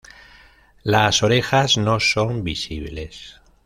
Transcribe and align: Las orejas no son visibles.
Las 0.81 1.21
orejas 1.21 1.77
no 1.77 1.99
son 1.99 2.43
visibles. 2.43 3.39